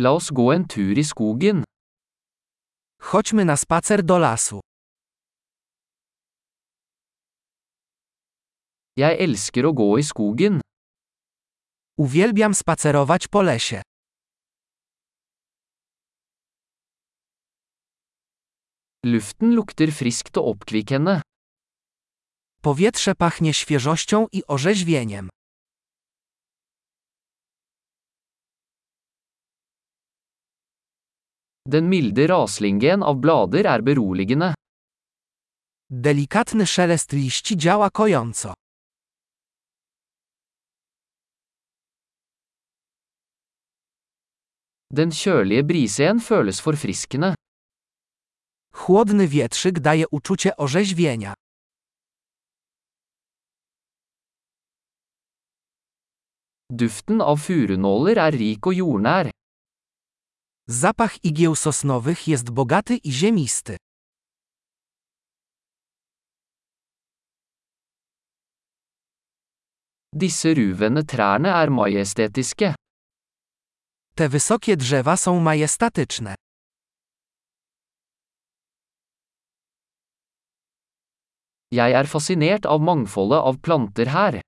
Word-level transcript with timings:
La 0.00 0.12
oss 0.14 0.30
gå 0.30 0.44
en 0.54 0.62
tur 0.62 0.98
i 0.98 1.02
skogen. 1.02 1.62
Chodźmy 3.02 3.44
na 3.44 3.56
spacer 3.56 4.02
do 4.02 4.18
lasu. 4.18 4.60
Jeg 8.94 9.18
elsker 9.24 9.66
å 9.66 9.72
gå 9.74 9.88
i 9.98 10.04
skogen. 10.06 10.60
Uwielbiam 11.98 12.54
spacerować 12.54 13.26
po 13.26 13.42
lesie. 13.42 13.82
Luften 19.02 19.54
lukter 19.58 19.90
friskt 19.90 20.38
og 20.38 20.46
oppkvikkende. 20.52 21.22
Powietrze 22.62 23.14
pachnie 23.14 23.54
świeżością 23.54 24.26
i 24.32 24.46
orzeźwieniem. 24.46 25.28
Den 31.72 31.88
milde 31.88 32.24
raslingen 32.28 33.02
av 33.02 33.18
blader 33.20 33.66
er 33.66 33.82
beroligende. 33.82 34.54
Delikatny 35.90 36.66
szelest 36.66 37.12
liści 37.12 37.56
działa 37.56 37.90
kojąco. 37.90 38.52
Den 44.90 45.10
kjølige 45.10 45.62
brisen 45.62 46.20
føles 46.20 46.60
forfriskende. 46.60 47.34
Chłodny 48.72 49.28
wietrzyk 49.28 49.80
daje 49.80 50.08
uczucie 50.10 50.56
orzeźwienia. 50.56 51.34
Duften 56.72 57.20
av 57.20 57.36
furunåler 57.36 58.16
er 58.16 58.32
rik 58.32 58.66
og 58.66 58.74
jordnær. 58.74 59.37
Zapach 60.70 61.24
igieł 61.24 61.54
sosnowych 61.54 62.28
jest 62.28 62.50
bogaty 62.50 62.96
i 62.96 63.12
ziemisty. 63.12 63.76
Disse 70.12 70.54
ruvende 70.54 71.02
trærne 71.04 71.48
er 71.62 71.70
majestetiske. 71.70 72.74
Te 74.14 74.28
wysokie 74.28 74.76
drzewa 74.76 75.16
są 75.16 75.40
majestatyczne. 75.40 76.34
Jeg 81.72 81.92
er 81.92 82.06
fascinert 82.06 82.66
av 82.66 82.80
mangfoldet 82.80 83.38
av 83.38 83.58
planter 83.60 84.08
her. 84.08 84.40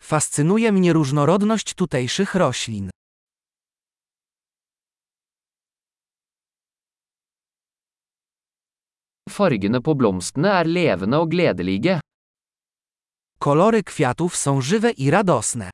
Fascynuje 0.00 0.72
mnie 0.72 0.92
różnorodność 0.92 1.74
tutejszych 1.74 2.34
roślin. 2.34 2.90
Fargene 9.30 9.80
på 9.80 9.94
blomstene 9.94 10.48
er 10.60 10.66
levende 10.66 11.16
og 11.22 11.30
gledelige. 11.30 12.00
Kolory 13.38 13.82
kwiatów 13.82 14.36
są 14.36 14.60
żywe 14.60 14.90
i 14.90 15.10
radosne. 15.10 15.70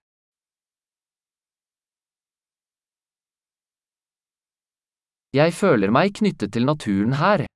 Jeg 5.32 5.52
føler 5.52 5.90
meg 5.90 6.14
knyttet 6.14 6.52
til 6.52 6.64
naturen 6.64 7.12
her. 7.12 7.46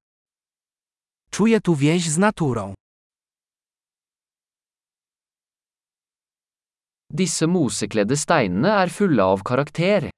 Czuję 1.30 1.60
tu 1.60 1.74
więź 1.74 2.10
z 2.10 2.18
naturą. 2.18 2.74
Disse 7.12 7.46
mosekledde 7.46 8.16
steinene 8.16 8.70
er 8.82 8.90
fulle 8.90 9.22
av 9.22 9.42
karakter. 9.42 10.10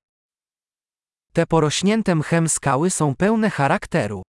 Te 1.35 1.47
porośnięte 1.47 2.15
mchem 2.15 2.49
skały 2.49 2.91
są 2.91 3.15
pełne 3.17 3.51
charakteru. 3.51 4.23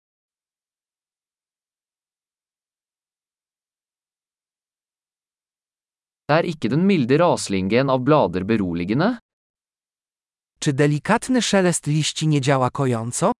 Er 6.32 6.46
ikke 6.48 6.70
den 6.72 6.86
milde 6.88 7.18
raslingen 7.20 7.90
av 7.90 8.00
blader 8.06 8.44
beroligende? 8.44 9.18
Czy 10.62 10.72
delikatny 10.72 11.42
szelest 11.42 11.86
liści 11.86 12.26
nie 12.28 12.40
działa 12.40 12.70
kojąco? 12.70 13.32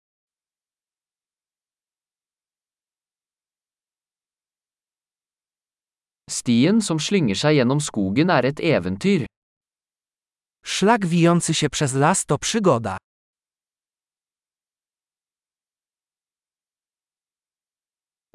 Stien 6.31 6.83
som 6.83 6.99
slynger 7.01 7.37
seg 7.37 7.55
gjennom 7.57 7.81
skogen 7.81 8.31
er 8.31 8.45
et 8.51 8.61
eventyr. 8.61 9.27
Szlak 10.65 11.07
wijący 11.07 11.55
się 11.55 11.69
przez 11.71 11.95
las 11.95 12.27
to 12.27 12.39
przygoda. 12.39 12.97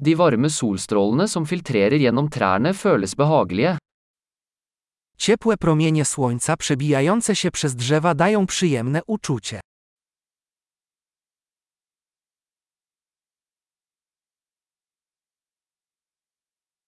De 0.00 0.14
varme 0.14 0.50
solstrålene 0.50 1.28
som 1.28 1.46
filtrerer 1.46 1.98
gjennom 1.98 2.28
trærne 2.30 2.72
føles 2.74 3.14
behagelige. 3.14 3.76
Ciepłe 5.18 5.56
promienie 5.56 6.04
słońca 6.04 6.56
przebijające 6.56 7.36
się 7.36 7.50
przez 7.50 7.74
drzewa 7.74 8.14
dają 8.14 8.46
przyjemne 8.46 9.00
uczucie. 9.06 9.60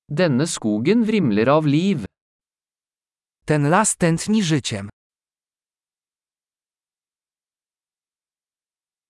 Denne 0.09 0.47
skogen 0.47 1.05
vrimler 1.05 1.49
av 1.49 1.65
liv. 1.67 2.05
Ten 3.45 3.69
las 3.71 3.97
tętni 3.97 4.43
życiem. 4.43 4.89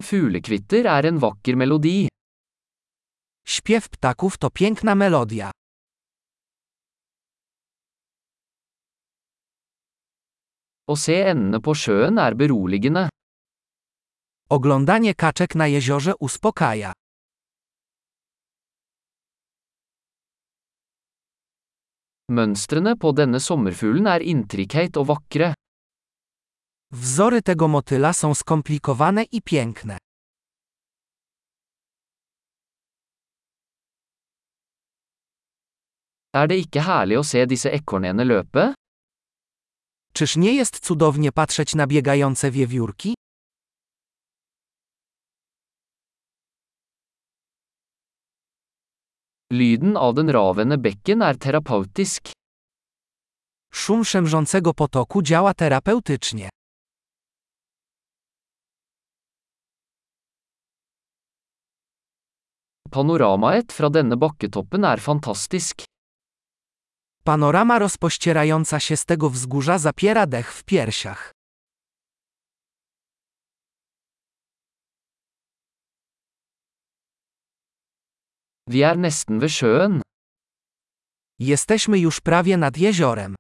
Fuglekvitter 0.03 0.87
er 0.87 1.07
en 1.07 1.19
vakker 1.19 1.57
melodi. 1.57 2.09
Śpiew 3.47 3.89
ptaków 3.89 4.39
to 4.39 4.51
piękna 4.51 4.95
melodia. 4.95 5.51
Å 10.91 10.97
se 10.99 11.15
endene 11.31 11.61
på 11.63 11.75
sjøen 11.79 12.19
er 12.19 12.35
beroligende. 12.35 13.05
Oglądanie 14.51 15.15
kaczek 15.15 15.55
na 15.55 15.69
jeziorze 15.71 16.17
uspokaja. 16.19 16.91
Mønstrene 22.35 22.97
på 23.03 23.13
denne 23.15 23.39
sommerfuglen 23.39 24.11
er 24.11 24.27
intrikate 24.33 24.99
og 25.03 25.07
vakre. 25.13 25.53
Wzory 26.91 27.43
tego 27.43 27.69
motyla 27.69 28.13
są 28.13 28.35
skomplikowane 28.35 29.25
i 29.31 29.41
piękne. 29.43 29.97
Er 36.35 36.47
det 36.47 36.59
ikke 36.63 36.83
herlig 36.87 37.19
å 37.19 37.27
se 37.27 37.47
disse 37.47 37.71
ekornene 37.71 38.27
løpe? 38.27 38.73
Czyż 40.13 40.37
nie 40.37 40.53
jest 40.55 40.81
cudownie 40.81 41.33
patrzeć 41.33 41.75
na 41.75 41.87
biegające 41.87 42.51
wiewiórki? 42.51 43.15
Lyden 49.53 49.97
av 49.97 50.15
den 50.15 50.31
ravende 50.31 50.79
bekken 50.79 51.23
er 51.23 51.39
terapeutisk. 51.39 52.33
Szum 53.73 54.05
szemrzącego 54.05 54.75
potoku 54.75 55.23
działa 55.23 55.55
terapeutycznie. 55.55 56.49
Panoramaet 62.91 63.73
fra 63.73 63.89
denne 63.91 64.17
bakketoppen 64.17 64.85
er 64.85 65.01
fantastisk. 65.01 65.90
Panorama 67.25 67.79
rozpościerająca 67.79 68.81
się 68.81 68.97
z 68.97 69.05
tego 69.05 69.31
wzgórza 69.31 69.79
zapiera 69.79 70.27
dech 70.27 70.53
w 70.53 70.65
piersiach. 70.65 71.33
Vi 78.67 78.83
er 78.83 78.99
nesten 78.99 79.41
ved 79.41 79.51
sjøen. 79.51 80.03
Jesteśmy 81.39 81.99
już 81.99 82.21
prawie 82.21 82.57
nad 82.57 82.77
jeziorem. 82.77 83.35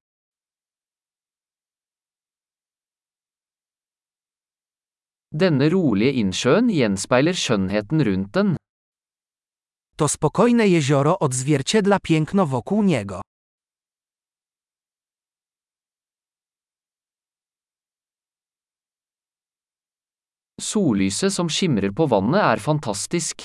Denne 5.32 5.69
rolige 5.69 6.12
innsjøen 6.12 6.67
gjenspeiler 6.69 7.37
skjønnheten 7.37 8.03
rundt 8.03 8.32
den. 8.35 8.56
To 9.97 10.09
spokojne 10.09 10.67
jezioro 10.69 11.19
odzwierciedla 11.19 11.99
piękno 12.00 12.47
wokół 12.47 12.82
niego. 12.82 13.21
Sollyset 20.70 21.32
som 21.34 21.49
skimrer 21.50 21.90
på 21.99 22.06
vannet 22.06 22.44
er 22.52 22.61
fantastisk. 22.61 23.44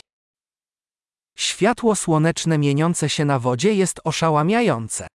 Światło 1.37 1.95
słoneczne 1.95 2.57
mieniące 2.57 3.09
się 3.09 3.25
na 3.25 3.39
wodzie 3.39 3.73
jest 3.73 3.99
oszałamiające. 4.03 5.07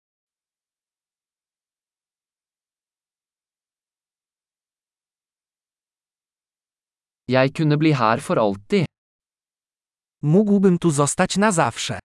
Jeg 7.27 7.53
kunne 7.53 7.77
bli 7.77 7.93
her 7.93 8.21
for 8.21 8.39
alltid. 8.39 8.85
Mógłbym 10.21 10.79
tu 10.79 10.91
zostać 10.91 11.37
na 11.37 11.51
zawsze. 11.51 11.99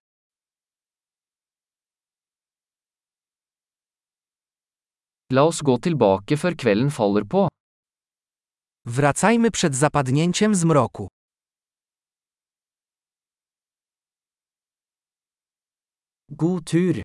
La 5.32 5.42
oss 5.42 5.62
gå 5.62 5.78
tilbake 5.78 6.36
før 6.36 6.56
kvelden 6.56 6.90
faller 6.90 7.24
på. 7.28 7.48
Wracajmy 8.86 9.50
przed 9.50 9.76
zapadnięciem 9.76 10.54
zmroku. 10.54 11.08
God 16.28 16.64
tur. 16.64 17.04